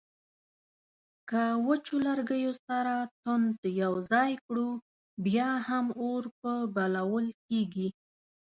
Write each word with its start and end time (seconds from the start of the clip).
که 1.29 1.43
وچو 1.67 1.95
لرګیو 2.05 2.53
سره 2.67 2.93
توند 3.21 3.57
یو 3.81 3.93
ځای 4.11 4.31
کړو 4.45 4.69
بیا 5.25 5.49
هم 5.67 5.85
اور 6.03 6.23
په 6.39 6.51
بلول 6.75 7.25
کیږي 7.47 7.87